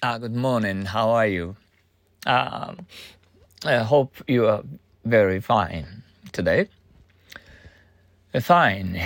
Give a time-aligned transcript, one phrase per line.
[0.00, 0.84] Uh, good morning.
[0.84, 1.56] How are you?
[2.24, 2.86] Um,
[3.64, 4.62] I hope you are
[5.04, 6.68] very fine today.
[8.40, 9.02] Fine.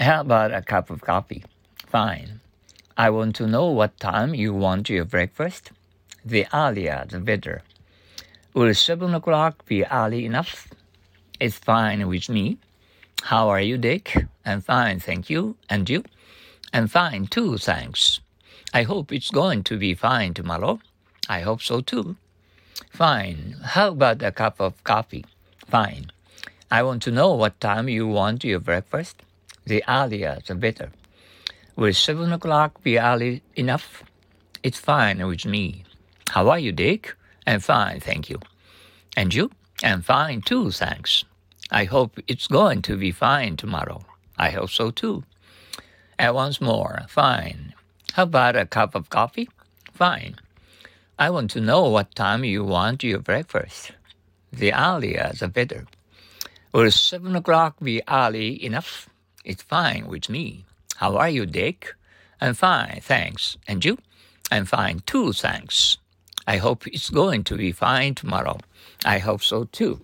[0.00, 1.44] How about a cup of coffee?
[1.86, 2.40] Fine.
[2.96, 5.70] I want to know what time you want your breakfast.
[6.24, 7.60] The earlier, the better.
[8.54, 10.68] Will seven o'clock be early enough?
[11.38, 12.56] It's fine with me.
[13.24, 14.16] How are you, Dick?
[14.46, 15.56] I'm fine, thank you.
[15.68, 16.04] And you?
[16.72, 18.20] I'm fine too, thanks.
[18.72, 20.80] I hope it's going to be fine tomorrow.
[21.28, 22.16] I hope so too.
[22.90, 23.56] Fine.
[23.62, 25.24] How about a cup of coffee?
[25.66, 26.10] Fine.
[26.70, 29.22] I want to know what time you want your breakfast.
[29.64, 30.90] The earlier, the better.
[31.76, 34.02] Will seven o'clock be early enough?
[34.62, 35.84] It's fine with me.
[36.30, 37.14] How are you, Dick?
[37.46, 38.40] I'm fine, thank you.
[39.16, 39.50] And you?
[39.82, 41.24] I'm fine too, thanks.
[41.70, 44.04] I hope it's going to be fine tomorrow.
[44.38, 45.24] I hope so too.
[46.18, 47.74] And once more, fine.
[48.16, 49.50] How about a cup of coffee?
[49.92, 50.36] Fine.
[51.18, 53.92] I want to know what time you want your breakfast.
[54.50, 55.84] The earlier the better.
[56.72, 59.10] Will seven o'clock be early enough?
[59.44, 60.64] It's fine with me.
[60.96, 61.94] How are you, Dick?
[62.40, 63.58] I'm fine, thanks.
[63.68, 63.98] And you?
[64.50, 65.98] I'm fine too, thanks.
[66.46, 68.56] I hope it's going to be fine tomorrow.
[69.04, 70.00] I hope so too.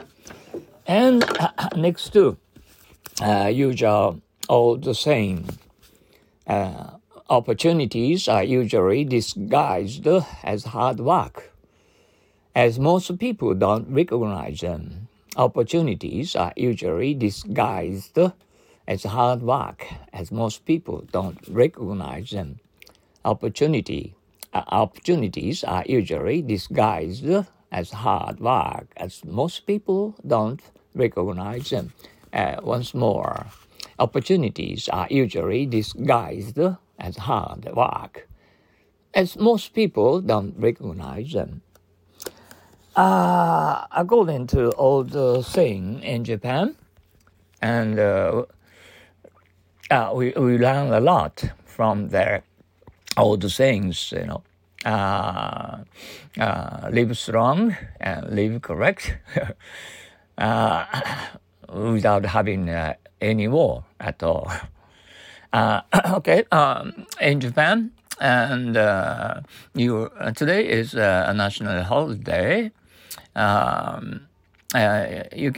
[0.86, 2.36] And uh, next to
[3.22, 4.20] uh, usual
[4.50, 5.48] old saying,
[6.46, 6.98] uh,
[7.32, 10.06] opportunities are usually disguised
[10.44, 11.50] as hard work,
[12.54, 15.08] as most people don't recognize them.
[15.36, 18.18] Opportunities are usually disguised
[18.86, 22.60] as hard work, as most people don't recognize them.
[23.24, 24.14] Opportunity,
[24.52, 27.24] uh, opportunities are usually disguised
[27.72, 30.60] as hard work, as most people don't
[30.94, 31.94] recognize them.
[32.30, 33.46] Uh, once more,
[33.98, 36.58] opportunities are usually disguised
[37.02, 38.28] as hard work,
[39.12, 41.62] as most people don't recognize them.
[42.94, 46.76] Uh, according to old uh, saying in Japan,
[47.60, 48.44] and uh,
[49.90, 52.44] uh, we, we learn a lot from their
[53.16, 54.42] old sayings, you know.
[54.84, 55.84] Uh,
[56.40, 59.16] uh, live strong and live correct
[61.68, 62.68] without having
[63.20, 64.50] any war at all.
[65.52, 65.82] Uh,
[66.14, 69.40] okay, um, in Japan, and uh,
[69.74, 72.70] you today is a national holiday.
[73.36, 74.28] Um,
[74.74, 75.52] uh, you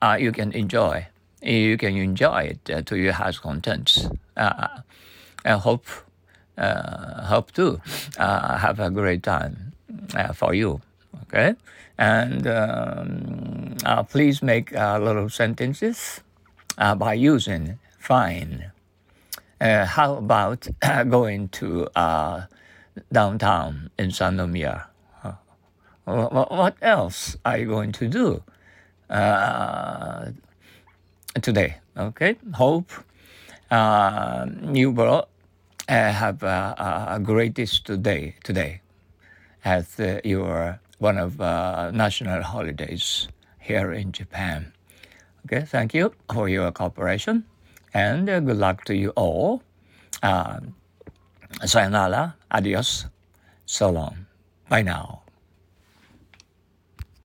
[0.00, 1.06] uh, you can enjoy
[1.40, 4.08] you can enjoy it uh, to your heart's contents.
[4.36, 4.68] Uh,
[5.44, 5.86] I hope
[6.58, 7.80] hope to
[8.18, 9.72] have a great time
[10.34, 10.80] for you.
[11.24, 11.54] Okay,
[11.98, 13.76] and um,
[14.08, 16.20] please make little sentences
[16.76, 18.72] by using fine.
[19.62, 20.66] Uh, how about
[21.08, 22.46] going to uh,
[23.12, 24.86] downtown in Sannomiya?
[25.22, 25.34] Uh,
[26.50, 28.42] what else are you going to do
[29.08, 30.32] uh,
[31.40, 31.76] today?
[31.96, 32.90] Okay, hope
[33.70, 35.28] uh, you will
[35.88, 38.80] uh, have a, a greatest today today
[39.64, 41.38] as your one of
[41.94, 43.28] national holidays
[43.60, 44.72] here in Japan.
[45.46, 47.44] Okay, thank you for your cooperation
[47.94, 49.62] and uh, good luck to you all.
[50.22, 50.60] Uh,
[51.64, 53.06] sayonara, adios,
[53.66, 54.26] so long.
[54.68, 55.22] Bye now.